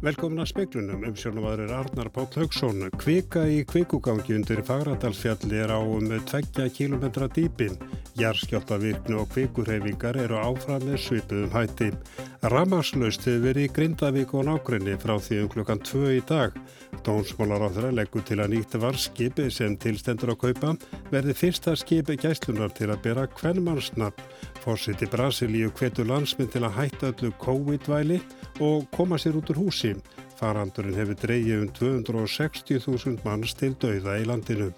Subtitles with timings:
[0.00, 2.86] Velkomin að speiklunum, umsjónumadur er Arnar Páll Haugsson.
[3.02, 7.04] Kvika í kvikugangi undir Fagradalsfjalli er á um 20 km
[7.36, 7.76] dýpin.
[8.18, 11.90] Járskjáltavirknu og kvikurhefingar eru áfram með svipuðum hætti.
[12.50, 16.56] Ramarslaust hefur verið í Grindavík og nákrenni frá því um klukkan 2 í dag.
[17.00, 20.74] Þeirra leggur til að nýtt varskipi sem tilstendur á kaupa
[21.12, 24.20] verði fyrsta skipi gæslunar til að bera kvennmannsnapp.
[24.60, 28.20] Fórsiti Brasilíu hvetur landsminn til að hætta öllu COVID-væli
[28.60, 29.94] og koma sér út úr húsi.
[30.40, 34.72] Farandurinn hefur dreyið um 260.000 manns til dauða í landinu.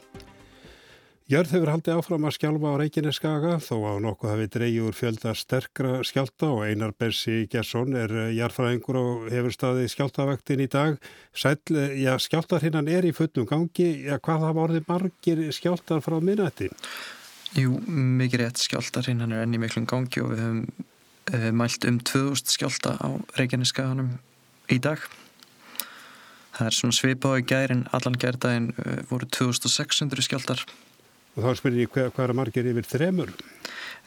[1.33, 5.31] Jörð hefur haldið áfram að skjálfa á Reykjaneskaga þó að nokkuð hafi dreyið úr fjölda
[5.39, 10.99] sterkra skjálta og Einar Bessi Gesson er jarfræðingur og hefur staðið skjáltavektin í dag.
[11.33, 11.57] Sæl,
[11.97, 13.89] já, skjáltarhinnan er í fullum gangi.
[14.11, 16.69] Já, hvað hafa orðið margir skjáltar frá minnætti?
[17.57, 22.05] Jú, mikið rétt skjáltarhinnan er enn í miklum gangi og við hefum uh, mælt um
[22.13, 23.09] 2000 skjálta á
[23.41, 24.19] Reykjaneskaganum
[24.69, 25.01] í dag.
[26.61, 30.69] Það er svona svipað í gærin, allan gærdaginn uh, voru 2600 skjáltar.
[31.33, 33.33] Og þá spyrir ég hvað, hvað er margir yfir þremur?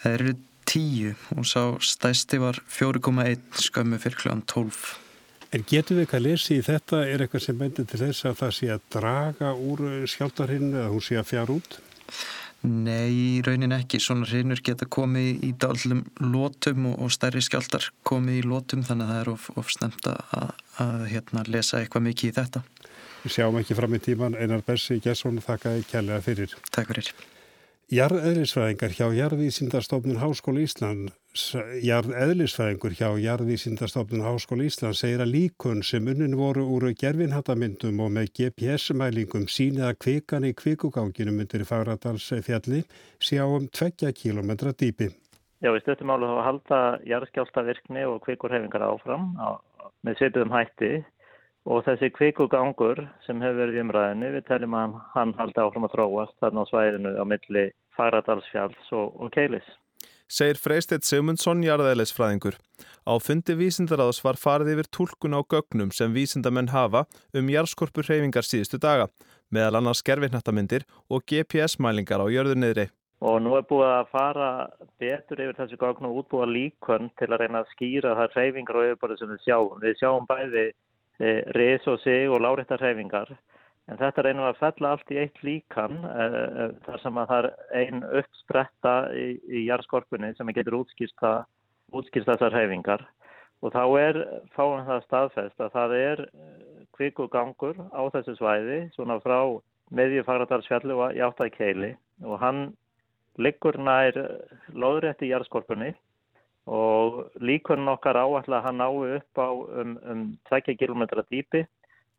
[0.04, 0.36] Það eru
[0.70, 4.86] tíu og sá stæsti var 4,1 skömmu fyrir kljóðan 12.
[5.56, 7.02] En getur við eitthvað lesið í þetta?
[7.08, 11.06] Er eitthvað sem bendir til þess að það sé að draga úr skjáltarhinnu eða hún
[11.06, 11.78] sé að fjara út?
[12.66, 14.00] Nei, í raunin ekki.
[14.02, 19.06] Svona hrinur geta komið í dálum lótum og, og stærri skjáltar komið í lótum þannig
[19.06, 22.64] að það er of, of snemt að, að, að hérna, lesa eitthvað mikið í þetta.
[23.26, 24.36] Við sjáum ekki fram í tíman.
[24.38, 26.52] Einar Bessi Gesson þakkaði kjærlega fyrir.
[26.70, 27.08] Takk fyrir.
[27.94, 31.12] Jarðeðlisfræðingar hjá Jarðvísindastofnun Háskóla Ísland
[31.86, 38.32] Jarðeðlisfræðingur hjá Jarðvísindastofnun Háskóla Ísland segir að líkun sem unnin voru úr gerfinhattamyndum og með
[38.40, 42.84] GPS-mælingum síni að kvikan í kvikuganginu myndir Fagradalsfjalli
[43.22, 45.10] sé á um 20 km dýpi.
[45.62, 46.80] Já, við stöttum álega að halda
[47.10, 49.62] jarðskjáltavirkni og kvikurhefingar áfram á,
[50.06, 50.92] með svipuðum hætti
[51.66, 55.96] Og þessi kvikugangur sem hefur verið í umræðinu, við teljum að hann haldi áfram að
[55.96, 57.64] þróast þarna á svæðinu á milli
[57.98, 59.66] Fagradalsfjalls og, og Keilis.
[60.26, 62.56] Segir Freisteit Sigmundsson jarðeðlisfræðingur.
[63.06, 68.46] Á fundi vísindaráðs var farið yfir tólkun á gögnum sem vísindamenn hafa um jarðskorpur hreyfingar
[68.46, 69.10] síðustu daga,
[69.54, 72.88] meðal annars gerfinnættamindir og GPS-mælingar á jörðunniðri.
[73.26, 74.50] Og nú er búið að fara
[75.02, 78.90] betur yfir þessu gögn og útbúa líkun til að reyna að skýra það hreyfingar og
[78.90, 79.78] yfirbárið sem við sjáum.
[79.82, 80.66] Við sjáum bæði
[81.56, 83.32] ris og sig og láréttar hreyfingar.
[83.88, 87.50] En þetta reynum að fella allt í eitt líkan uh, þar sem að það er
[87.82, 91.36] einn uppspretta í, í jarðskorpunni sem getur útskýrsta,
[91.94, 93.06] útskýrsta þessar hreyfingar.
[93.62, 94.20] Og þá er
[94.58, 96.24] fáin það staðfest að það er
[96.98, 99.40] kvikugangur á þessu svæði svona frá
[99.96, 101.92] meðju Fagradalsfjallu í áttæði keili
[102.26, 102.62] og hann
[103.42, 104.18] liggur nær
[104.74, 105.94] loðrétt í jarðskorpunni
[106.66, 111.66] og líkunum okkar áallega hann ái upp á um, um 2 km dýpi.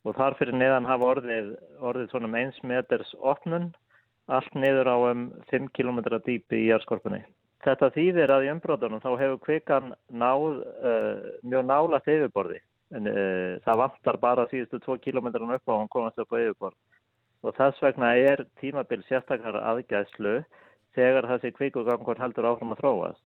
[0.04, 3.74] Og þar fyrir neðan hafa orðið, orðið svona um 1 meters opnun.
[4.28, 7.24] Allt niður á um 5 km dýpi í jærskorpunni.
[7.66, 12.60] Þetta þýðir að í umbróðunum þá hefur kvikan náð uh, mjög nálagt yfirborði.
[12.94, 16.78] En uh, það vantar bara síðustu 2 km upp á hann komast upp á yfirborð.
[17.42, 20.38] Og þess vegna er tímabil sérstakar aðgæðslu
[20.94, 23.25] þegar þessi kvikugangur heldur áfram að þróast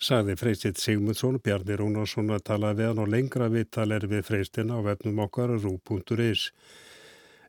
[0.00, 4.78] sagði Freystitt Sigmundsson, Bjarni Rúnarsson að tala við hann og lengra viðtal er við Freystina
[4.78, 6.50] á vefnum okkar rú.is.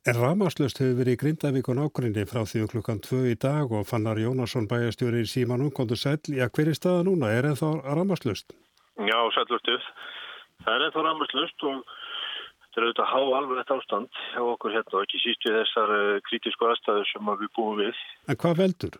[0.01, 3.69] En ramaslust hefur verið í Grindavík og nákvæmni frá því um klukkan 2 í dag
[3.69, 6.17] og Fannar Jónasson bæjastjóri í símanum kontur sæl.
[6.25, 7.29] Já, hver er staða núna?
[7.29, 8.55] Er það þá ramaslust?
[8.97, 9.85] Já, sællustuð.
[10.65, 15.05] Það er ennþá ramaslust og þetta er auðvitað há alveg ástand hjá okkur hérna og
[15.05, 18.03] ekki sístu þessar eh, kritísku aðstæður sem við búum við.
[18.25, 18.99] En hvað veldur?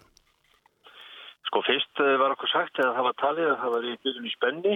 [1.51, 4.27] Sko fyrst eh, var okkur sagt að það var talið að það var í byrjun
[4.29, 4.75] í spenni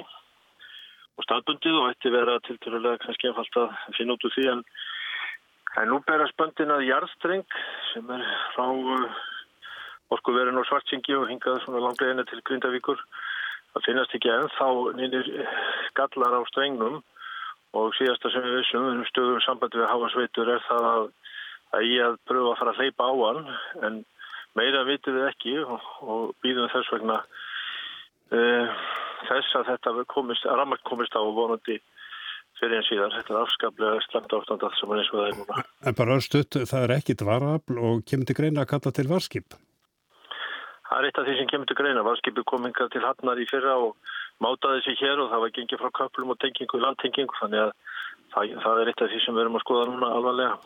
[1.16, 4.63] og staðbundið og ætti vera tilturlega kannski einfalt að finna út úr því en,
[5.80, 7.46] en nú berast böndin að jarðstreng
[7.94, 8.25] sem er
[8.58, 9.22] frá uh,
[10.18, 13.00] orkuverin og svartsingi og hingað svona langleginu til Grindavíkur
[13.72, 14.52] það finnast ekki enn.
[14.58, 14.67] Þá
[15.00, 15.29] nýnir
[15.96, 16.97] gallar á strengnum
[17.79, 21.08] og síðasta sem við vissum um stöðum sambandi við Háasveitur er það að,
[21.79, 23.41] að ég að pröfa að fara að hleypa á hann
[23.88, 23.97] en
[24.55, 27.19] meira vitum við ekki og, og býðum þess vegna
[28.35, 28.79] uh,
[29.28, 31.79] þess að þetta komist, að rammakt komist á vonandi
[32.59, 33.13] fyrir en síðan.
[33.17, 35.66] Þetta er afskaplega slæmt ástand allt sem er eins og það er núna.
[35.84, 39.57] En bara östuðt, það er ekkit varafl og kemur til greina að kalla til varskip?
[40.85, 42.05] Það er eitt af því sem kemur til greina.
[42.05, 44.13] Varskipi kom hinga til Hannar í fyrra og
[44.43, 47.72] mátaði sig hér og það var gengið frá köplum og tengingu, landtengingu, þannig að
[48.34, 50.57] það, það er eitt af því sem við erum að skoða núna alvarlega.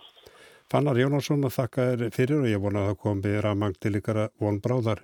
[0.69, 4.19] Fannar Jónásson að þakka þér fyrir og ég vona að það komi ramang til ykkar
[4.37, 4.99] von bráðar.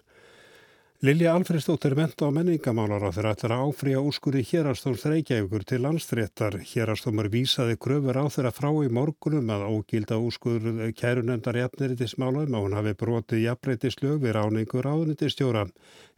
[1.02, 6.60] Lilja Alfredsdóttir menta á menningamálar á þeirra ætlar að áfrýja úrskurði hérastóms Reykjavíkur til landstréttar.
[6.70, 12.78] Hérastómar vísaði gröfur á þeirra frá í morgunum að ógilda úrskurð kærunendar jafniritismálum og hún
[12.78, 15.66] hafi brotið jafnreitislög við ráningur áðunitistjóra.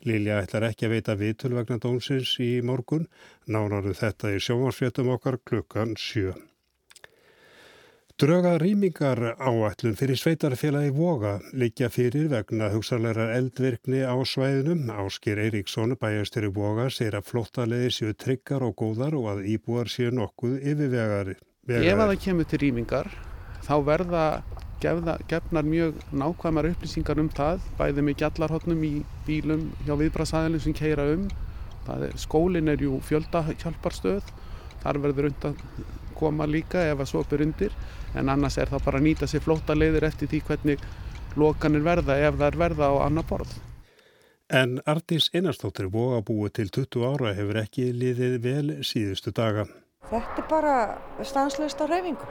[0.04, 3.08] Lilja ætlar ekki að veita viðtöl vegna dómsins í morgun.
[3.48, 6.36] Nánarum þetta í sjómarsvétum okkar klukkan 7.
[8.18, 14.88] Dröga rýmingar áætlun fyrir sveitarfélagi Voga liggja fyrir vegna hugsanleira eldvirkni á svæðinum.
[14.90, 19.92] Áskir Eiríksson bæjastur í Voga segir að flottalegir séu tryggar og góðar og að íbúar
[19.94, 21.36] séu nokkuð yfirvegari.
[21.70, 23.12] Ef að það kemur til rýmingar
[23.68, 24.26] þá verða
[24.82, 28.92] gefna, gefnar mjög nákvæmar upplýsingar um það, bæði með gjallarhóttnum í
[29.30, 31.30] bílum hjá viðbrasaðilum sem keira um.
[31.86, 34.34] Er, skólin er jú fjölda hjálparstöð,
[34.82, 35.62] þar verður undan
[36.18, 37.74] koma líka ef að svo uppur undir
[38.18, 40.86] en annars er það bara að nýta sér flóta leiðir eftir því hvernig
[41.38, 43.58] lokanir verða ef það er verða á annar borð.
[44.48, 49.66] En Artís Einarstóttir vogabúi til 20 ára hefur ekki liðið vel síðustu daga.
[50.08, 50.76] Þetta er bara
[51.28, 52.28] stanslust á reyfingu.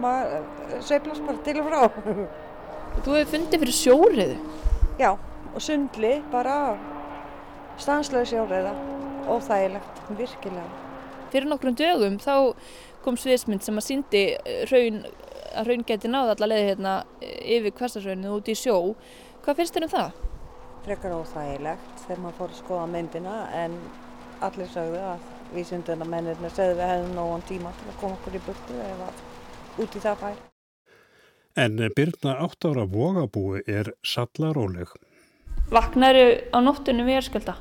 [0.00, 1.82] Maður sveiflast bara til og frá.
[3.04, 4.38] Þú hefur fundið fyrir sjóriðu?
[5.02, 5.10] Já,
[5.52, 6.56] og sundli bara
[7.76, 8.72] stanslega sjóriða.
[9.28, 10.80] Óþægilegt, virkilega.
[11.32, 12.54] Fyrir nokkrum dögum þá
[13.04, 15.02] kom sviðsmynd sem að síndi eh, raun,
[15.54, 18.78] að raun geti náða allar leiði hérna eh, yfir hversasrauninu út í sjó.
[19.44, 20.22] Hvað finnst þér um það?
[20.84, 23.76] Frekar óþægilegt þegar maður fór að skoða myndina en
[24.44, 28.42] allir sagðu að vísunduna mennirna segðu við hefðum nógan tíma til að koma okkur í
[28.48, 29.08] burtu eða
[29.84, 30.42] út í það fær.
[31.54, 34.90] En Birna 8 ára vogabúi er sallaróleg.
[35.70, 37.54] Vaknaru á nóttunum við erskölda?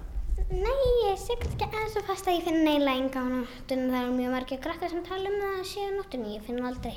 [0.49, 0.92] Nei,
[1.23, 3.91] sé kannski aðeins og fast að ég finna neila enga á nóttunum.
[3.93, 6.95] Það eru mjög margir krakkar sem tala um það að séu nóttunum, ég finna aldrei.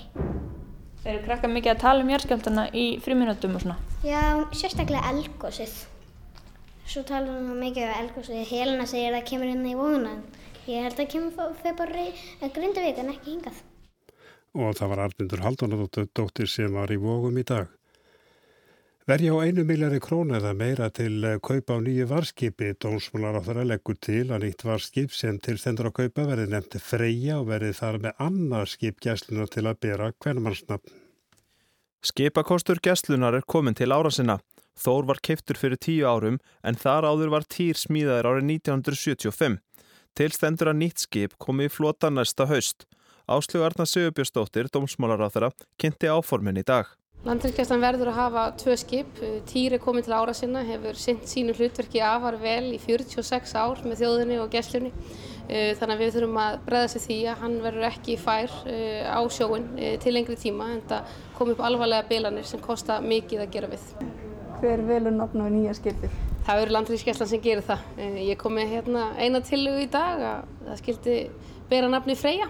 [1.02, 3.76] Þeir eru krakkar mikið að tala um jæðskjöldana í friminútum og svona?
[4.02, 4.22] Já,
[4.58, 5.76] sérstaklega elgósið.
[6.86, 8.42] Svo tala um mikið um elgósið.
[8.50, 10.14] Helena segir að það kemur hérna í vóðuna.
[10.66, 12.04] Ég held að það kemur fyrir bara
[12.42, 13.64] að Grindavík en ekki hingað.
[14.56, 17.70] Og það var Arnundur Haldunadóttir sem var í vógum í dag.
[19.06, 22.72] Verja á einu miljari krónu eða meira til eh, kaupa á nýju varskipi.
[22.74, 27.36] Dómsmólar á þeirra leggur til að nýtt varskip sem tilstendur á kaupa verði nefndi freyja
[27.38, 30.90] og verði þar með annað skip gæsluna til að bera hvernmannsnafn.
[32.02, 34.40] Skipakostur gæslunar er komin til ára sinna.
[34.74, 39.60] Þór var keiftur fyrir tíu árum en þar áður var týr smíðaður árið 1975.
[40.18, 42.90] Tilstendur að nýtt skip komi í flota næsta haust.
[43.30, 46.90] Áslug Arna Sigurbjörnsdóttir, dómsmálar á þeirra, kynnti áformin í dag.
[47.26, 49.16] Landhelgjastan verður að hafa tvö skip.
[49.50, 53.80] Týr er komin til ára sinna, hefur synt sínu hlutverki afar vel í 46 ár
[53.82, 54.92] með þjóðinni og gesslunni.
[55.48, 59.02] Eh, þannig að við þurfum að breða sér því að hann verður ekki fær eh,
[59.10, 63.42] á sjóin eh, til lengri tíma en það kom upp alvarlega bilanir sem kosta mikið
[63.42, 63.88] að gera við.
[64.60, 66.14] Hver velur nafn á nýja skipið?
[66.46, 67.82] Það verður Landhelgjastan sem gerir það.
[68.22, 71.16] Ég kom með hérna, eina tillögu í dag að það skildi
[71.70, 72.46] bera nafni Freyja,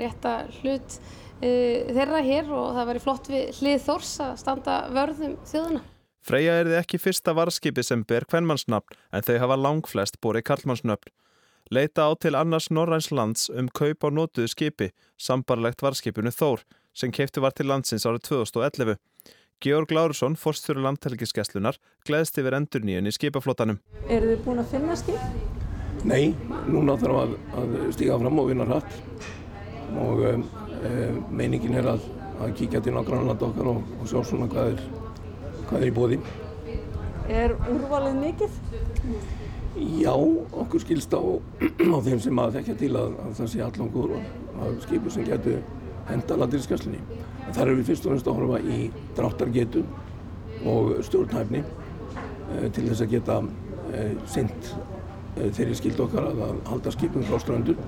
[0.00, 0.96] rétta hlut
[1.44, 5.82] þeirra hér og það væri flott við hlið þors að standa vörðum þjóðuna.
[6.24, 11.12] Freyja er þið ekki fyrsta varskipi sem ber kvennmannsnafn en þau hafa langflest borið kallmannsnöfn.
[11.72, 16.64] Leita á til annars Norræns lands um kaup á nótuðu skipi, sambarlegt varskipinu Þór,
[16.96, 18.96] sem keipti var til landsins árið 2011.
[19.64, 23.80] Georg Lárusson, forstjóru landhelgiskeslunar, gleðst yfir endur nýjun í skipaflótanum.
[24.08, 25.24] Er þið búin að finna skip?
[26.04, 26.34] Nei,
[26.68, 29.00] núna þarf að, að stíga fram og vinna hratt
[29.94, 30.46] og um,
[30.84, 32.02] Eh, meiningin er að,
[32.44, 34.82] að kíkja til nágrannlanda okkar og, og sjá svona hvað er,
[35.70, 36.18] hvað er í bóði.
[37.32, 38.50] Er úrvalið mikill?
[40.02, 44.12] Já, okkur skilst á, á þeim sem að þekkja til að, að það sé allangur
[44.18, 45.64] að skipur sem getur
[46.10, 47.00] henda landirinskjæslinni.
[47.46, 48.78] Þar erum við fyrst og fremst að horfa í
[49.16, 49.86] dráttargetu
[50.68, 56.64] og stjórnhæfni e, til þess að geta e, sendt e, þeirri skild okkar að, að
[56.68, 57.80] halda skipum frá ströndur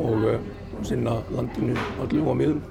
[0.00, 0.30] og
[0.82, 2.62] sinna landinu allu og miðum.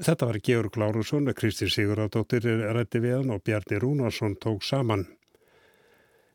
[0.00, 5.04] Þetta var Georg Lárusson, Kristi Sigurðardóttir rætti við hann og Bjarni Rúnarsson tók saman.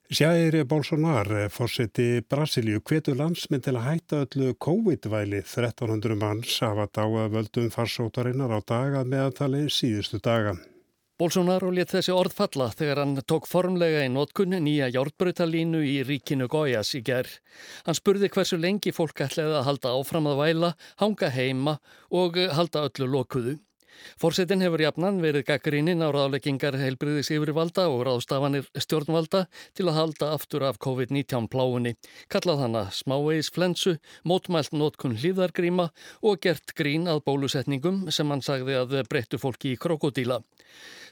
[0.05, 7.33] Sjæri Bolsonaro, fórseti Brasilíu, hvetu landsminn til að hætta öllu COVID-væli 1300 manns hafa dáað
[7.33, 10.53] völdum farsótarinnar á daga meðantali síðustu daga.
[11.15, 16.49] Bolsonaro let þessi orð falla þegar hann tók formlega í notkunni nýja járbröytalínu í ríkinu
[16.51, 17.37] Gójas í gerð.
[17.85, 21.77] Hann spurði hversu lengi fólk ætlaði að halda áfram að væla, hanga heima
[22.11, 23.55] og halda öllu lokuðu.
[24.21, 29.45] Fórsetin hefur jafnan verið gaggrínin á ráðleggingar heilbriðis yfirvalda og ráðstafanir stjórnvalda
[29.77, 31.95] til að halda aftur af COVID-19 pláunni,
[32.31, 35.89] kallað hana smávegis flensu, mótmælt nótkun hlýðargríma
[36.21, 40.41] og gert grín að bólusetningum sem hann sagði að breyttu fólki í krokodíla.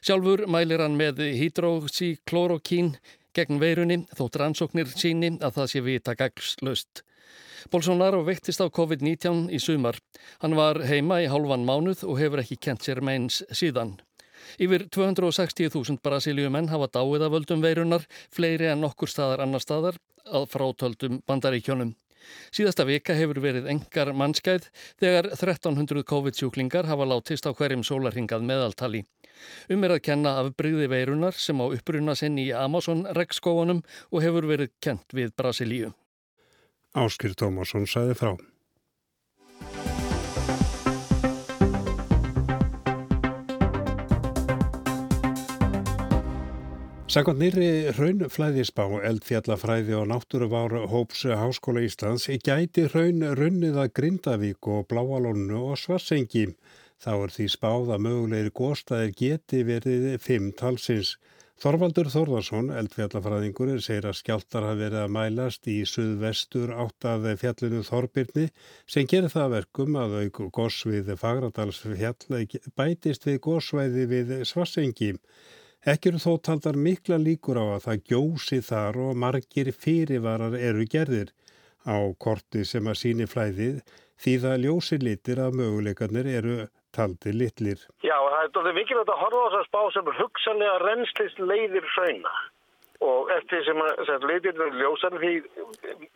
[0.03, 2.95] Sjálfur mælir hann með hydroxychloroquín
[3.33, 7.05] gegn veirunni þótt rannsóknir síni að það sé vita gagslöst.
[7.71, 9.97] Bolsonaro veiktist á COVID-19 í sumar.
[10.43, 13.97] Hann var heima í hálfan mánuð og hefur ekki kent sér meins síðan.
[14.59, 20.49] Yfir 260.000 brasilíumenn hafa dáið af völdum veirunar, fleiri en nokkur staðar annar staðar að
[20.51, 21.93] frátöldum bandaríkjónum.
[22.55, 24.69] Síðasta vika hefur verið engar mannskæð
[25.01, 29.03] þegar 1300 COVID-sjúklingar hafa látist á hverjum sólarhingað meðaltali.
[29.73, 34.47] Um er að kenna af brygði veirunar sem á uppruna sinn í Amazon-regnskóanum og hefur
[34.53, 35.91] verið kent við Brasilíu.
[36.93, 38.35] Áskir Tómasson sæði frá.
[47.13, 54.87] Sækvæmt nýri raunflæðisbá, eldfjallafræði og náttúruváru hóps Háskóla Íslands í gæti raun runniða Grindavík og
[54.89, 56.47] Bláalónu og Svarsengi.
[57.01, 61.17] Þá er því spáða mögulegri góstaðir geti verið fimm talsins.
[61.61, 68.45] Þorvaldur Þorðarsson, eldfjallafræðingur, segir að skjáltar hafi verið að mælast í suðvestur áttað fjallinu Þorbirni
[68.89, 75.13] sem gerir það verkum að auku gos við Fagradalsfjall bætist við gosvæði við Svarsengi.
[75.83, 80.85] Ekki eru þó taldar mikla líkur á að það gjósi þar og margir fyrirvarar eru
[80.89, 81.33] gerðir
[81.83, 83.81] á korti sem að síni flæðið
[84.23, 86.55] því það ljósi litir að möguleikarnir eru
[86.95, 87.81] taldi litlir.
[88.05, 88.15] Já,
[88.53, 92.33] það er mikilvægt að horfa á þess að spá sem hugsanlega rennslist leiðir hrauna
[93.03, 95.33] og eftir sem að leiðir eru ljósan því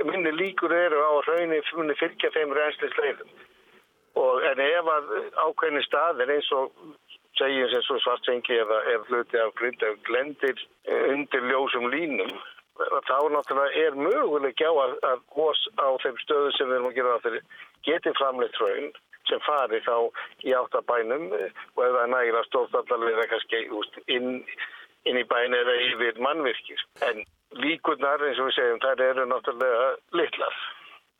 [0.07, 3.31] minni líkur eru á að hraunni minni fylgja þeim rennslist leiðum.
[4.17, 5.09] Og en ef að
[5.45, 6.71] ákveðni staðir eins og
[7.37, 10.61] segjum sem svo svartsengi eða, eða hluti af grinda glendir
[11.11, 12.31] undir ljósum línum
[12.77, 17.15] þá náttúrulega er möguleg á að, hos á þeim stöðu sem við erum að gera
[17.17, 17.41] á þeirri
[17.87, 18.91] geti framleitt raun
[19.29, 19.95] sem fari þá
[20.47, 23.63] í áttabænum og ef það er nægilega stórtallarlega kannski
[24.17, 24.43] inn,
[25.07, 26.83] inn í bæn eða yfir mannvirkir.
[27.09, 27.23] En
[27.63, 29.87] líkurnar eins og við segjum þær eru náttúrulega
[30.19, 30.61] litlar.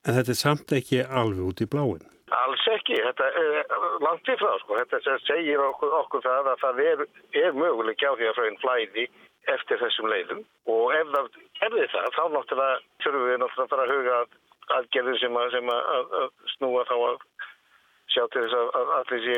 [0.08, 2.06] En þetta er samt ekki alveg út í bláin?
[2.36, 6.82] Alls ekki, þetta er langt í frá sko, þetta segir okkur, okkur það að það
[6.84, 7.04] er,
[7.40, 9.06] er möguleg hjá því að fröðin flæði
[9.54, 11.30] eftir þessum leiðum og ef það
[11.68, 14.18] erði það þá náttúrulega þurfum við náttúrulega að huga
[14.78, 17.22] aðgerðir sem að, sem að, að snúa þá að
[18.14, 19.38] sjá til þess að, að allir sé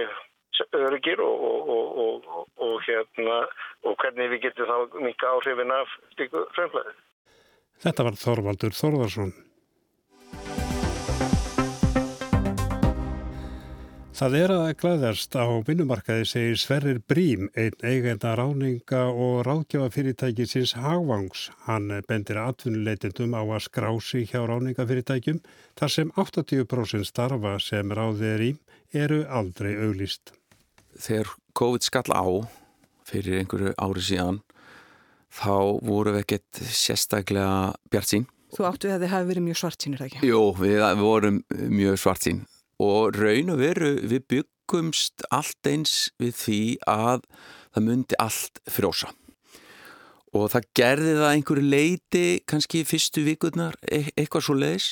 [0.75, 3.37] öryggir og, og, og, og hérna
[3.83, 6.97] hvernig við getum þá mikið áhrifin af stíku fröðinflæði.
[7.79, 9.31] Þetta var Þorvaldur Þorðarsson.
[14.19, 20.73] Það er að glæðast á vinnumarkaði segir Sverrir Brím, einn eigenda ráninga og ráðgjafafyrirtæki sinns
[20.75, 21.45] Hagvangs.
[21.69, 25.39] Hann bendir atvinnuleitendum á að skrási hjá ráningafyrirtækjum
[25.79, 28.51] þar sem 80% starfa sem ráðið er í
[29.05, 30.35] eru aldrei auglist.
[30.99, 32.27] Þegar COVID skall á
[33.07, 34.43] fyrir einhverju ári síðan
[35.31, 38.27] þá voru við ekkert sérstaklega bjart sín.
[38.51, 40.25] Þú áttu að þið hafi verið mjög svart sínir ekki?
[40.27, 42.47] Jú, við, við vorum mjög svart sín
[42.79, 47.25] og raun og veru við byggumst allt eins við því að
[47.75, 49.11] það myndi allt frjósa.
[50.37, 54.89] Og það gerði það einhverju leiti kannski fyrstu vikurnar e eitthvað svo leiðis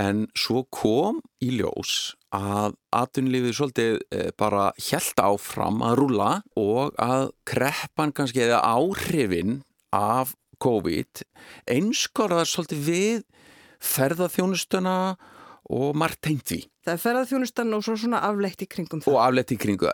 [0.00, 3.98] en svo kom í ljós að atvinnlífið svolítið
[4.40, 9.60] bara helt áfram að rúla og að kreppan kannski eða áhrifin
[9.94, 11.24] af COVID
[11.72, 13.20] einskorðar svolítið við
[13.80, 15.28] ferðarþjónustuna og
[15.70, 16.60] margt tengt því.
[16.86, 19.12] Það er ferðarþjónustan og svo svona afleitt í kringum það.
[19.12, 19.92] Og afleitt í kringum.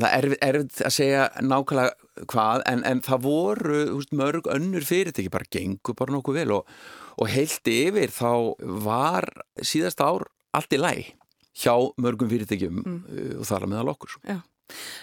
[0.00, 5.30] Það er erfitt að segja nákvæmlega hvað en, en það voru veist, mörg önnur fyrirtæki
[5.30, 6.74] bara gengur bara nokkuð vel og,
[7.20, 8.32] og heilt yfir þá
[8.88, 9.28] var
[9.62, 10.26] síðast ár
[10.56, 11.14] allt í læg
[11.58, 13.00] hjá mörgum fyrirtækjum mm.
[13.38, 14.18] og þar að meðal okkur.
[14.26, 14.40] Já.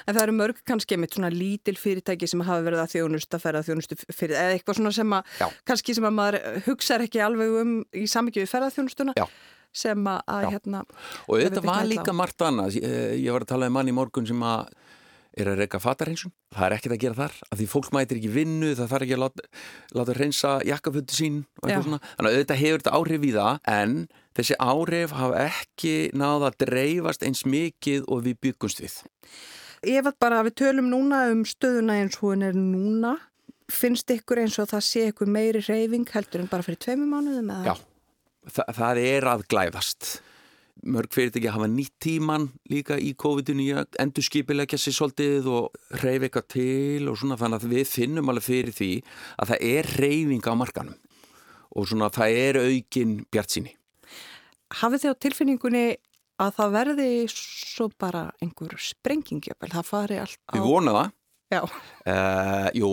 [0.05, 3.97] En það eru mörg kannski með svona lítil fyrirtæki sem hafa verið að þjónusta, ferðarþjónustu
[4.13, 5.47] fyrir, eða eitthvað svona sem að, Já.
[5.71, 6.37] kannski sem að maður
[6.67, 9.15] hugsaður ekki alveg um í samvikið við ferðarþjónustuna.
[9.17, 9.25] Já
[9.75, 10.83] sem að hérna
[11.27, 12.79] og þetta var líka margt annað.
[12.79, 14.69] Ég var að tala um mann í morgun sem að
[15.35, 18.31] er að reyka fatarhinsun það er ekkert að gera þar, af því fólk mætir ekki
[18.31, 19.47] vinnu það þarf ekki að láta,
[19.97, 21.99] láta reynsa jakkafötu sín og eitthvað svona.
[22.15, 23.95] Þannig að auðvitað hefur þetta áhrif í það en
[24.39, 28.99] þessi áhrif hafa ekki náða að dreifast eins mikið og við byggumst við.
[29.85, 33.17] Ég veit bara að við tölum núna um stöðuna eins og henn er núna
[33.71, 37.51] finnst ykkur eins og það sé ykkur meiri reyfing heldur en bara fyrir tveimum mánuðum?
[37.65, 37.75] Já
[38.45, 40.09] Þa, það er að glæðast.
[40.85, 46.27] Mörg fyrirtæki hafa nýtt tíman líka í COVID-19 að endur skipilegja sér svolítið og reyfi
[46.27, 48.89] eitthvað til og svona þannig að við finnum alveg fyrir því
[49.39, 50.97] að það er reyfing á markanum
[51.75, 53.73] og svona það er aukin bjart síni.
[54.75, 55.85] Hafið þið á tilfinningunni
[56.43, 60.53] að það verði svo bara einhver sprengingjöfel, það fari allt á...
[60.57, 61.11] Við vonum það.
[61.55, 61.61] Já.
[62.03, 62.91] Uh, jú,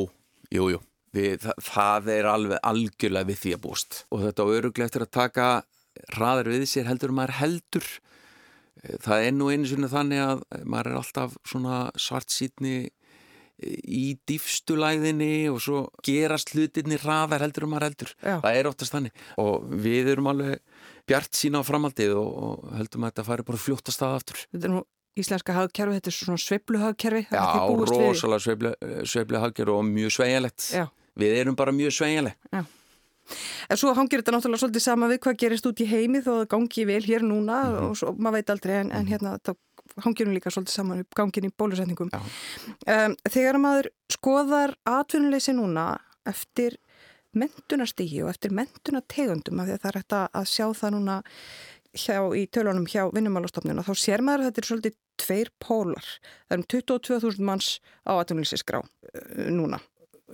[0.55, 0.83] jú, jú.
[1.17, 5.15] Við, það, er alveg algjörlega við því að búst og þetta á öruglega eftir að
[5.19, 5.51] taka
[6.17, 7.87] raðar við sér heldur maður heldur.
[9.05, 12.77] Það er nú einu svona þannig að maður er alltaf svona svart sítni
[13.63, 18.15] í dýfstulæðinni og svo gerast hlutinni raðar heldur maður heldur.
[18.19, 18.41] Já.
[18.43, 19.21] það er oftast þannig.
[19.39, 20.59] Og við erum alveg
[21.07, 24.43] bjart sína á framaldið og, og heldum að þetta fari bara fljóttast að aftur.
[24.51, 24.83] Þetta er nú
[25.21, 28.75] íslenska hagkerfi, þetta er svona sveibluhagkerfi Já, rosalega
[29.13, 30.71] sveibluhagkerfi og mjög sveigalegt
[31.19, 32.37] Við erum bara mjög sveigaleg
[33.71, 36.49] En svo hangir þetta náttúrulega svolítið sama við hvað gerist út í heimið og það
[36.55, 37.91] gangi vel hér núna mm -hmm.
[37.91, 39.13] og svo, maður veit aldrei en, en mhm.
[39.13, 39.57] hérna það
[40.05, 42.11] hangir hún líka svolítið saman upp gangin í bólusetningum.
[42.87, 46.79] Um, þegar maður skoðar atvinnuleysi núna eftir
[47.33, 51.23] mentunastígi og eftir mentunategundum af því að það er hægt að sjá það núna
[51.93, 56.09] hjá, í tölunum hjá vinnumálastofnuna þá sér maður að þetta er svolítið tveir pólar.
[56.49, 59.81] Það er um 22.000 manns á atvinnuleysi skrá uh, núna.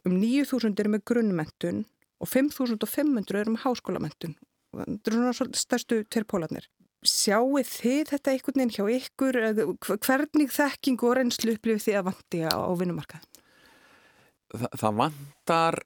[0.06, 1.84] Um 9.000 er með grunnmentun
[2.18, 4.36] og 5.500 er um háskólamentun.
[4.76, 6.68] Þetta er svona stærstu tveir pólarnir.
[7.06, 9.38] Sjáu þið þetta einhvern veginn hjá ykkur?
[10.02, 13.28] Hvernig þekking og reynslu upplifið þið að vandi á vinnumarkað?
[14.48, 15.78] Þa, það vandar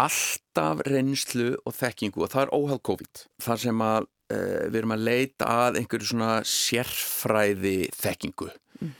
[0.00, 3.24] alltaf reynslu og þekkingu og það er óhald COVID.
[3.44, 8.48] Það sem að uh, við erum að leita að einhverju svona sérfræði þekkingu.
[8.80, 8.94] Mm.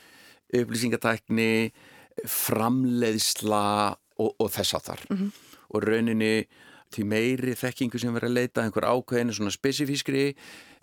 [0.60, 1.50] Upplýsingatækni,
[2.28, 3.64] framleiðsla
[4.20, 5.06] og, og þess að þar.
[5.10, 6.34] Mm -hmm og rauninni
[6.90, 10.24] því meiri þekkingu sem verður að leita einhver ákveðinu svona spesifískri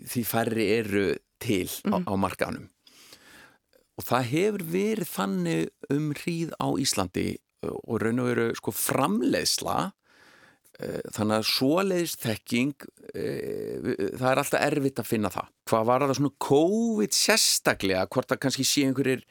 [0.00, 1.06] því færri eru
[1.42, 2.08] til mm -hmm.
[2.08, 2.68] á, á markanum
[3.98, 9.92] og það hefur verið þannig um hríð á Íslandi og raun og veru sko framleiðsla
[10.80, 12.74] eh, þannig að svoleiðist þekking
[13.14, 18.28] eh, það er alltaf erfitt að finna það hvað var það svona COVID sérstaklega hvort
[18.28, 19.26] það kannski sé einhverjir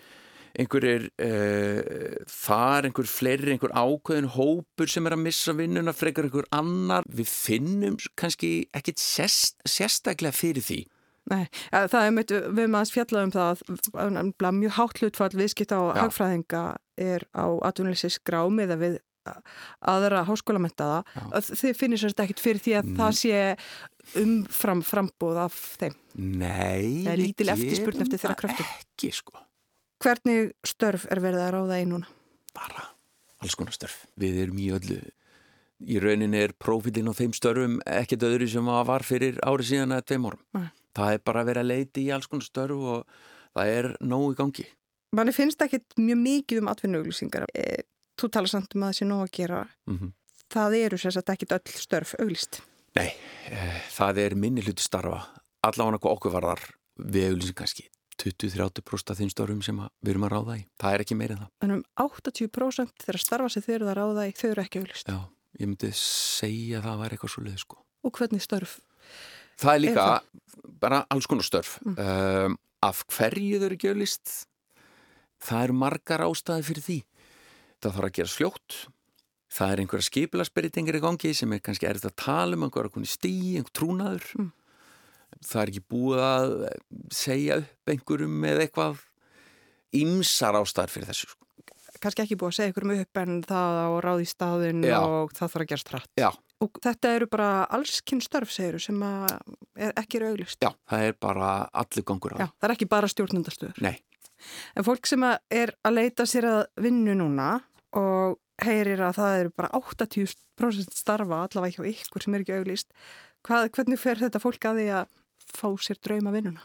[0.57, 6.47] einhverjir uh, þar, einhver fleiri, einhver ákveðin hópur sem er að missa vinnuna frekar einhver
[6.55, 7.07] annar.
[7.07, 10.83] Við finnum kannski ekkit sérst, sérstaklega fyrir því.
[11.27, 13.63] Nei, það er meitt, við erum aðeins fjallað um það
[14.47, 15.97] að mjög hátt hlutfall viðskipt á Já.
[16.05, 16.61] hagfræðinga
[17.03, 18.95] er á atvinnleysis grám eða við
[19.83, 21.01] aðra háskólamentaða.
[21.49, 23.01] Þið finnir sérst ekkit fyrir því að mm.
[23.01, 25.97] það sé umfram frambóð af þeim.
[26.15, 28.71] Nei, það er lítil eftirspurn eftir þeirra kröftum.
[28.79, 29.46] Ekki sko.
[30.03, 32.07] Hvernig störf er verið að ráða í núna?
[32.53, 32.85] Bara
[33.41, 34.03] alls konar störf.
[34.19, 34.97] Við erum í öllu.
[35.77, 40.05] Í rauninni er profilinn á þeim störfum ekkert öðru sem var fyrir árið síðan eða
[40.09, 40.43] tveim árum.
[40.57, 40.69] Nei.
[40.97, 43.19] Það er bara að vera leiti í alls konar störf og
[43.57, 44.65] það er nógu í gangi.
[45.17, 47.45] Manni finnst ekki mjög mikið um atvinnuauglýsingar.
[47.53, 47.83] E,
[48.17, 49.61] þú tala samt um að það sé nógu að gera.
[49.85, 50.15] Mm -hmm.
[50.53, 52.61] Það eru sérstaklega ekkit öll störf auglýst.
[52.95, 53.13] Nei,
[53.49, 55.27] e, það er minni hluti starfa.
[55.61, 56.61] Allavega okkur varðar
[56.97, 57.89] við auglýsing kannski
[58.21, 60.63] 20-30% af þeim störfum sem við erum að ráða í.
[60.81, 61.49] Það er ekki meirið það.
[61.65, 65.11] En um 80% þeirra starfa sem þau eru að ráða í, þau eru ekki auðlist.
[65.11, 65.19] Já,
[65.61, 67.79] ég myndi segja að það væri eitthvað svo leið sko.
[68.07, 68.75] Og hvernig störf?
[69.57, 71.77] Það er líka er bara alls konar störf.
[71.85, 71.97] Mm.
[72.01, 74.35] Um, af hverju þau eru ekki auðlist?
[75.47, 76.99] Það eru margar ástæði fyrir því.
[77.77, 78.77] Það þarf að gera sljótt.
[79.57, 83.35] Það er einhverja skipilarsberitingir í gangi sem er kannski erist að tala um einhverja stí,
[83.57, 84.25] einhver trúnaður.
[84.37, 84.53] Mm
[85.45, 86.55] það er ekki búið að
[87.13, 89.03] segja upp einhverjum með eitthvað
[89.97, 91.43] ymsar ástæðar fyrir þessu sko.
[91.97, 94.97] Kannski ekki búið að segja einhverjum upp en það á ráð í staðin Já.
[95.01, 96.11] og það þarf að gerast hrætt.
[96.19, 96.29] Já.
[96.65, 100.57] Og þetta eru bara allskinn störf, segiru, sem er ekki auglist.
[100.61, 102.37] Já, það er bara allir gangur á.
[102.41, 103.81] Já, það er ekki bara stjórnundastöður.
[103.85, 103.95] Nei.
[104.77, 107.55] En fólk sem er að leita sér að vinnu núna
[107.97, 112.93] og heyrir að það eru bara 80% starfa allavega hjá ykkur sem er ekki auglist,
[113.47, 116.63] Hvað, hvernig fer þetta fólk að því að fá sér drauma vinnuna?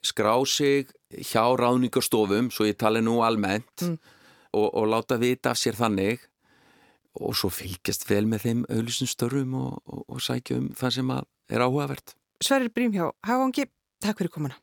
[0.00, 3.96] Skrá sig hjá ráðningarstofum, svo ég tala nú almennt mm.
[4.56, 6.24] og, og láta vita af sér þannig
[7.20, 11.12] og svo fylgjast vel með þeim auðlusum störfum og, og, og sækja um það sem
[11.14, 12.14] er áhugavert.
[12.40, 13.66] Sverrir Brímhjá, Háangi,
[14.00, 14.56] takk fyrir komuna.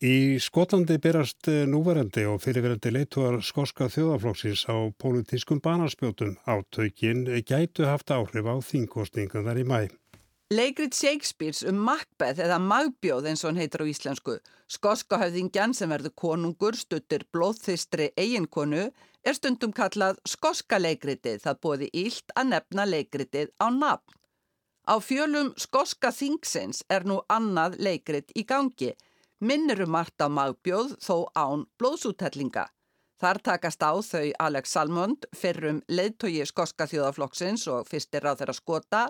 [0.00, 6.38] Í Skotlandi berast eh, núverandi og fyrirverandi leituar skorska þjóðaflóksins á pólitískum banarspjótum.
[6.48, 9.80] Átökin gætu haft áhrif á þingkostningan þar í mæ.
[10.56, 14.38] Leikrit Shakespeares um Macbeth eða Magbjóð eins og hann heitir á íslensku.
[14.72, 18.88] Skoska höfðingjan sem verður konungur stuttir blóðþistri eiginkonu
[19.20, 21.44] er stundum kallað skoska leikritið.
[21.44, 24.16] Það bóði ílt að nefna leikritið á nafn.
[24.88, 28.94] Á fjölum skoska þingsins er nú annað leikrit í gangi.
[29.40, 32.66] Minnirum margt á magbjóð þó án blóðsúttellinga.
[33.20, 39.02] Þar takast á þau Alex Salmond, fyrrum leiðtogi skoska þjóðaflokksins og fyrstir á þeirra skota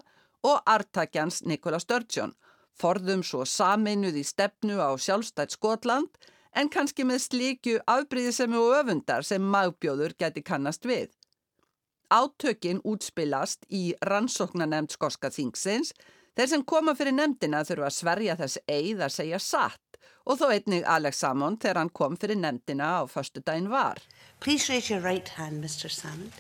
[0.47, 2.37] og artakjans Nikola Sturgeon.
[2.79, 6.15] Forðum svo saminuð í stefnu á sjálfstætt Skotland
[6.55, 11.11] en kannski með slíkju afbríðisemi og öfundar sem magbjóður geti kannast við.
[12.07, 15.91] Átökin útspilast í rannsóknanemnd skoska þingsins
[16.39, 19.90] þeir sem koma fyrir nefndina þurfa að sverja þess eið að segja satt
[20.27, 23.99] og þó einnig Alex Salmond þegar hann kom fyrir nefndina á förstu daginn var.
[24.41, 25.91] Please raise your right hand, Mr.
[25.91, 26.33] Salmond,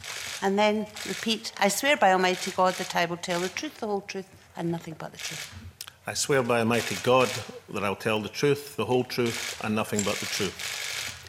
[0.42, 3.87] and then repeat, I swear by Almighty God that I will tell the truth, the
[3.87, 5.53] whole truth, and nothing but the truth.
[6.07, 7.29] I swear by Almighty God
[7.68, 10.57] that I'll tell the truth, the whole truth and nothing but the truth.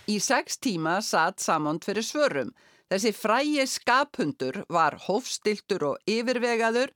[0.07, 2.53] Í sex tíma satt Samond fyrir svörum.
[2.91, 6.89] Þessi frægi skaphundur var hófstiltur og yfirvegaður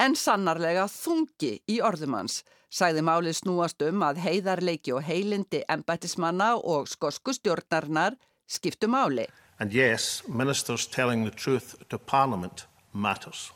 [0.00, 2.40] en sannarlega þungi í orðumans.
[2.70, 8.16] Sæði málið snúast um að heiðarleiki og heilindi embætismanna og skosku stjórnarnar
[8.48, 9.26] skiptu máli.
[9.60, 13.52] And yes, ministers telling the truth to Parliament matters.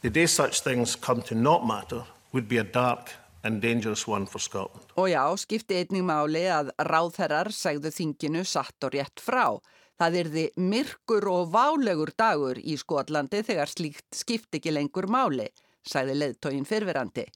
[0.00, 3.10] The day such things come to not matter would be a dark
[3.44, 4.86] and dangerous one for Scotland.
[4.96, 9.60] Og já, skipti einning máli að ráðherrar segðu þinginu satt og rétt frá.
[10.00, 15.46] Það yrði myrkur og válegur dagur í Skotlandi þegar slíkt skipti ekki lengur máli,
[15.86, 17.28] sagði leðtógin fyrfirandi.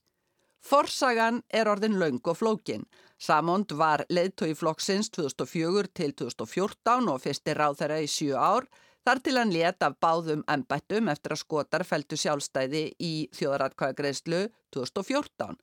[0.59, 2.83] Forsagan er orðin laung og flókin.
[3.19, 8.67] Samond var leðtógi flokksins 2004 til 2014 og fyrsti ráðherra í sjö ár
[9.07, 14.41] Þar til hann let af báðum embættum eftir að skotar fæltu sjálfstæði í þjóðratkvæðagreðslu
[14.75, 15.55] 2014.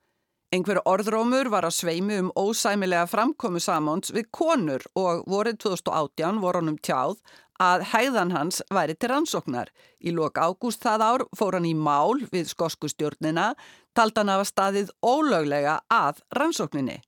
[0.47, 6.61] Einhver orðrómur var að sveimi um ósæmilega framkomu Samons við konur og vorið 2018 voru
[6.61, 7.17] honum tjáð
[7.59, 9.73] að hæðan hans væri til rannsóknar.
[9.99, 13.49] Í lok ágúst það ár fór hann í mál við skoskustjórnina,
[13.91, 17.01] tald hann af að staðið ólöglega að rannsókninni.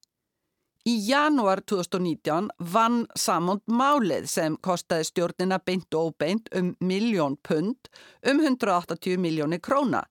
[0.84, 7.88] Í janúar 2019 vann Samond málið sem kostiði stjórnina beint og óbeint um miljón pund
[8.28, 10.04] um 180 miljóni króna.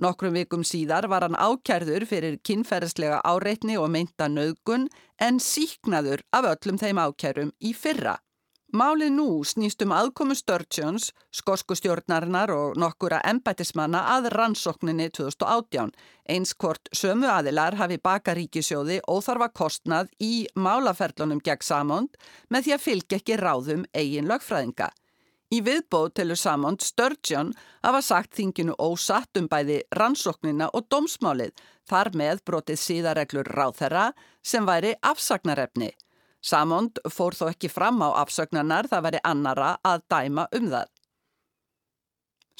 [0.00, 4.86] Nokkrum vikum síðar var hann ákjærður fyrir kynferðslega áreitni og meinta nögun
[5.20, 8.14] en síknaður af öllum þeim ákjærum í fyrra.
[8.72, 15.92] Málið nú snýst um aðkomu Sturgeons, skoskustjórnarinnar og nokkura embætismanna að rannsókninni 2018.
[16.30, 22.16] Eins hvort sömu aðilar hafi baka ríkisjóði óþarfa kostnað í málaferlunum gegn Samond
[22.48, 24.88] með því að fylgja ekki ráðum eigin lögfræðinga.
[25.50, 27.48] Í viðbóð telur Samond Sturgeon
[27.82, 31.50] hafa sagt þinginu ósatt um bæði rannsóknina og dómsmálið,
[31.90, 34.04] þar með brotið síðareglur ráðherra
[34.46, 35.90] sem væri afsagnarefni.
[36.40, 40.86] Samond fór þó ekki fram á afsögnanar það veri annara að dæma um það.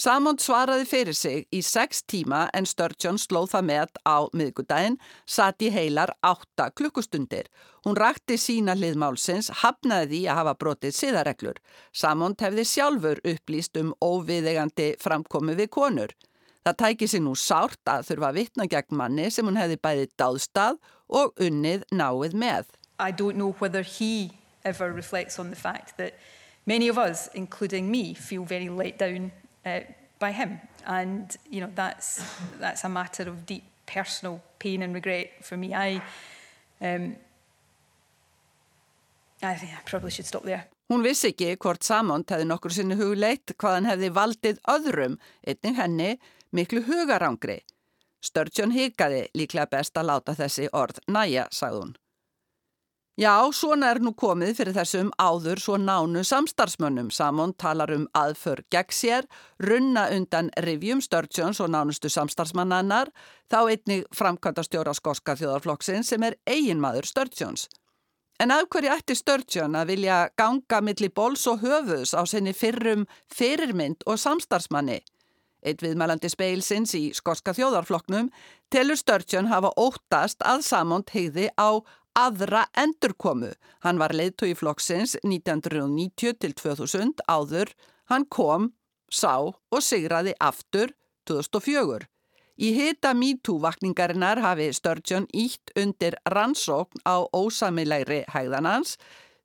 [0.01, 4.95] Samond svaraði fyrir sig í sex tíma en Sturgeon slóð það með á miðgudaginn,
[5.29, 7.51] satt í heilar átta klukkustundir.
[7.85, 11.59] Hún rakti sína hliðmálsins, hafnaði því að hafa brotið siðareglur.
[11.93, 16.17] Samond hefði sjálfur upplýst um óviðegandi framkomi við konur.
[16.65, 20.09] Það tæki sig nú sárt að þurfa að vitna gegn manni sem hún hefði bæði
[20.17, 20.81] dáðstað
[21.13, 22.73] og unnið náið með.
[22.97, 24.33] I don't know whether he
[24.65, 26.17] ever reflects on the fact that
[26.65, 29.33] many of us, including me, feel very let down
[29.65, 29.81] uh,
[30.19, 30.61] by him.
[30.87, 32.23] And, you know, that's,
[32.59, 35.75] that's a matter of deep personal pain and regret for me.
[35.75, 36.03] I,
[36.81, 37.17] um,
[39.43, 40.69] I think I probably should stop there.
[40.91, 45.77] Hún vissi ekki hvort Samond hefði nokkur sinni hugleitt hvað hann hefði valdið öðrum, einnig
[45.79, 46.09] henni,
[46.51, 47.61] miklu hugarangri.
[48.21, 51.95] Sturgeon hikaði líklega best að láta þessi orð næja, sagði hún.
[53.21, 57.11] Já, svona er nú komið fyrir þessum áður svo nánu samstarfsmönnum.
[57.13, 59.29] Samon talar um aðför gegn sér,
[59.61, 63.13] runna undan rivjum Sturgeons og nánustu samstarfsmannannar,
[63.53, 67.69] þá einnig framkvæmda stjóra skoska þjóðarflokksinn sem er eiginmaður Sturgeons.
[68.41, 73.05] En af hverju ætti Sturgeon að vilja ganga millir bóls og höfus á sinni fyrrum
[73.29, 75.03] fyrirmynd og samstarfsmanni?
[75.61, 78.31] Eitt viðmælandi speilsins í skoska þjóðarflokknum
[78.73, 81.85] telur Sturgeon hafa óttast að Samond hegði á
[82.21, 83.51] aðra endurkomu.
[83.85, 87.73] Hann var leiðtói flokksins 1990 til 2000 áður.
[88.13, 88.73] Hann kom,
[89.11, 90.93] sá og sigraði aftur
[91.31, 92.09] 2004.
[92.61, 98.99] Í hita MeToo-vakningarinnar hafi Sturgeon ítt undir rannsókn á ósamilegri hægðanans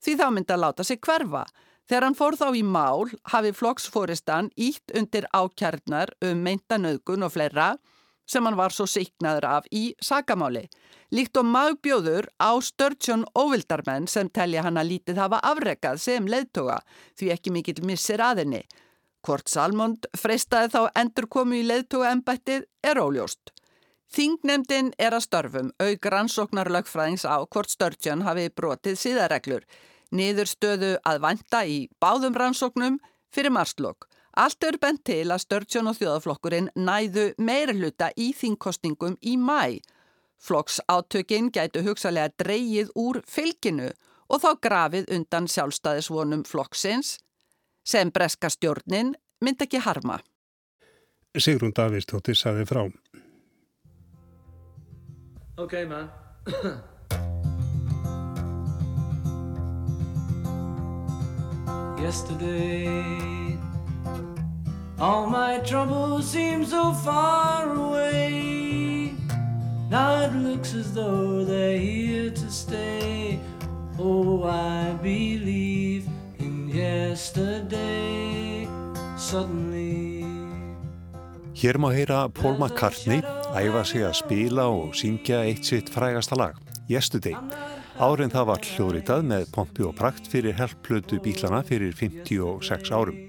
[0.04, 1.46] því þá myndi að láta sig hverfa.
[1.88, 7.76] Þegar hann fór þá í mál hafi flokksfóristan ítt undir ákjarnar um meintanauðgun og fleira
[8.26, 10.66] sem hann var svo siknaður af í sakamáli.
[11.14, 16.80] Líkt og magbjóður á Sturgeon óvildarmenn sem telja hann að lítið hafa afrekað sem leðtoga
[17.20, 18.64] því ekki mikill missir aðinni.
[19.26, 23.54] Hvort Salmond freystaði þá endur komu í leðtoga ennbættið er óljóst.
[24.16, 29.66] Þingnemdin er að störfum, auk rannsóknar lögfræðings á hvort Sturgeon hafi brotið síðareglur.
[30.16, 33.00] Niður stöðu að vanta í báðum rannsóknum
[33.34, 34.06] fyrir marslokk.
[34.36, 39.80] Allt er bent til að Sturgeon og þjóðaflokkurinn næðu meira hluta í þingkostningum í mæ.
[40.44, 43.94] Flokks átökin gætu hugsalega dreyið úr fylginu
[44.28, 47.20] og þá grafið undan sjálfstæðisvonum flokksins
[47.88, 50.20] sem breska stjórnin myndi ekki harma.
[51.40, 52.92] Sigrun Davíðstóttir saði frá.
[55.56, 56.12] Ok, man.
[62.06, 63.45] Yesterday
[65.06, 69.14] All my troubles seem so far away.
[69.88, 73.40] Now it looks as though they're here to stay.
[74.00, 78.66] Oh, I believe in yesterday.
[79.18, 80.26] Suddenly
[81.54, 83.22] Hér má heyra Paul McCartney
[83.54, 86.58] æfa sig að spila og syngja eitt sitt frægasta lag,
[86.90, 87.38] Yesterday.
[88.02, 93.22] Árin það var hljóritað með pompi og prakt fyrir helplötu bílana fyrir 56 árum.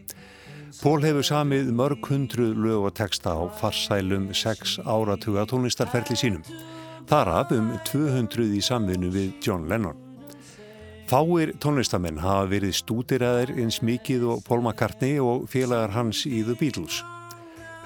[0.74, 6.42] Paul hefur samið mörg hundruð lög og texta á farsælum 6 áratuga tónlistarferli sínum.
[7.06, 9.98] Þar af um 200 í samvinnu við John Lennon.
[11.06, 16.56] Fáir tónlistamenn hafa verið stúdiraðir eins mikið og Paul McCartney og félagar hans í The
[16.58, 16.98] Beatles.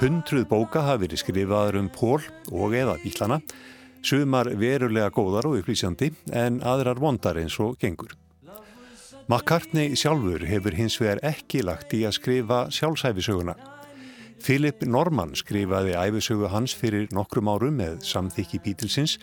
[0.01, 3.43] Hundruð bóka hafa verið skrifaður um Paul og eða bílana,
[4.01, 8.17] sumar verulega góðar og upplýsjandi en aðrar vondar eins og gengur.
[9.31, 13.53] McCartney sjálfur hefur hins vegar ekki lagt í að skrifa sjálfsæfisöguna.
[14.43, 19.21] Philip Norman skrifaði æfisögu hans fyrir nokkrum árum með samþykki Beatlesins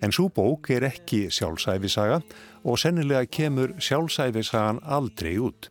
[0.00, 2.22] en svo bók er ekki sjálfsæfisaga
[2.64, 5.68] og sennilega kemur sjálfsæfisagan aldrei út.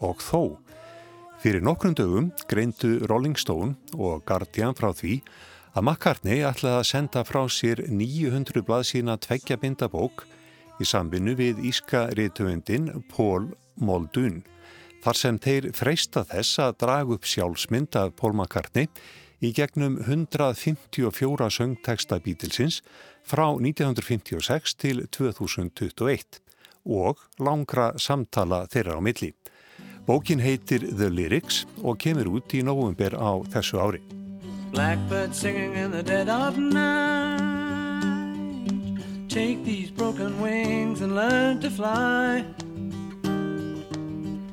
[0.00, 0.56] Og þó,
[1.44, 5.20] fyrir nokkrum dögum greindu Rolling Stone og Guardian frá því
[5.74, 10.24] að McCartney ætlaði að senda frá sér 900 blað sína tveggja bindabók
[10.80, 14.40] í samvinnu við íska riðtöfundin Paul Muldoon
[15.04, 18.88] þar sem þeir freista þess að draga upp sjálfsmynd af Paul McCartney
[19.40, 22.80] í gegnum 154 söngteksta Beatlesins
[23.24, 26.40] frá 1956 til 2021
[26.84, 29.32] og langra samtala þeirra á milli.
[30.08, 34.02] Bókin heitir The Lyrics og kemur út í nógumber á þessu ári.
[34.72, 37.59] Blackbird singing in the dead of night
[39.30, 42.44] Take these broken wings and learn to fly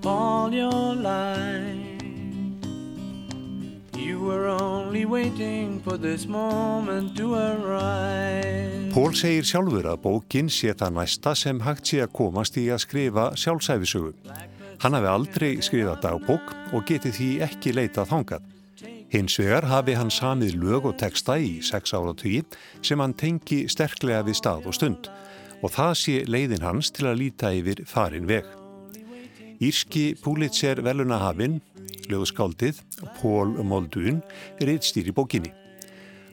[0.05, 1.97] All your life
[3.97, 10.75] You were only waiting for this moment to arrive Pól segir sjálfur að bókin sé
[10.77, 14.13] það næsta sem hægt sé að komast í að skrifa sjálfsæfisögu.
[14.81, 18.56] Hann hafi aldrei skrifað dagbók og geti því ekki leitað þangað.
[19.07, 22.41] Hins vegar hafi hann samið lög og texta í sex áratugji
[22.83, 25.07] sem hann tengi sterklega við stað og stund
[25.63, 28.45] og það sé leiðin hans til að líta yfir farin veg.
[29.63, 31.61] Írski Púlitser velunahafinn,
[32.11, 32.83] löguskáldið
[33.17, 34.19] Pól Moldun,
[34.61, 35.49] er eitt stýr í bókinni.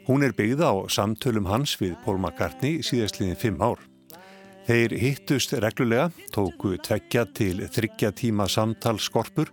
[0.04, 3.80] Hún er byggð á samtölum hans við Pól McCartney síðastliðin fimm ár.
[4.68, 9.52] Þeir hittust reglulega, tóku tveggja til þryggja tíma samtal skorpur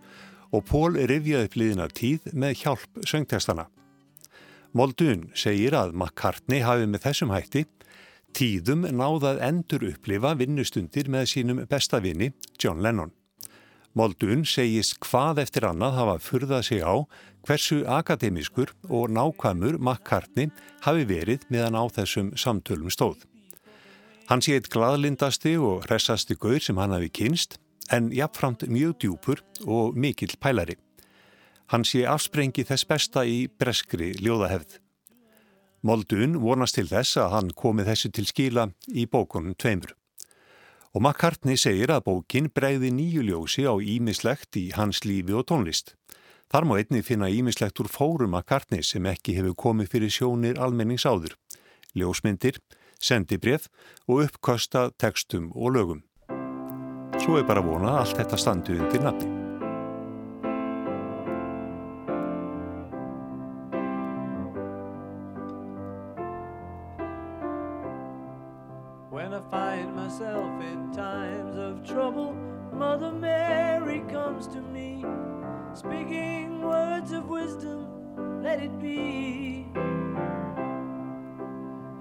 [0.51, 3.67] og Pól rifjaði upp liðina tíð með hjálp söngtestana.
[4.71, 7.65] Moldun segir að McCartney hafi með þessum hætti
[8.35, 13.11] tíðum náðað endur upplifa vinnustundir með sínum bestavinni John Lennon.
[13.91, 16.95] Moldun segist hvað eftir annað hafa furðað sig á
[17.43, 20.51] hversu akademískur og nákvæmur McCartney
[20.85, 23.25] hafi verið meðan á þessum samtölum stóð.
[24.31, 29.41] Hann sé eitt gladlindasti og hressasti gaur sem hann hafi kynst en jafnframt mjög djúpur
[29.65, 30.77] og mikill pælari.
[31.71, 34.79] Hann sé afsprengi þess besta í breskri ljóðahefð.
[35.87, 39.95] Moldun vonast til þess að hann komi þessu til skila í bókunum tveimur.
[40.91, 45.95] Og McCartney segir að bókin bregði nýju ljósi á ímislegt í hans lífi og tónlist.
[46.51, 51.37] Þar má einni finna ímislegt úr fórum McCartney sem ekki hefur komið fyrir sjónir almenningsáður.
[51.95, 52.59] Ljósmyndir,
[52.99, 53.71] sendibref
[54.05, 56.03] og uppkosta tekstum og lögum.
[57.21, 59.27] Svo er bara vona að allt þetta standi undir nafni.
[69.11, 72.33] When I find myself in times of trouble,
[72.73, 75.05] Mother Mary comes to me,
[75.75, 77.85] speaking words of wisdom,
[78.41, 79.67] let it be.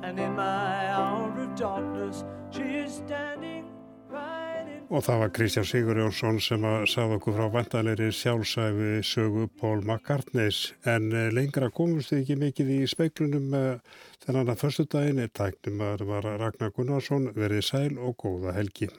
[0.02, 3.69] And in my hour of darkness, she is standing right in
[4.90, 9.84] Og það var Kristján Sigur Jónsson sem að sagði okkur frá vantanleiri sjálfsæfi sögu Paul
[9.84, 13.54] McCartneys en eh, lengra komumst þið ekki mikið í speiklunum
[14.24, 18.56] þennan að förstu daginn er tæknum að það var Ragnar Gunnarsson verið sæl og góða
[18.58, 18.90] helgi.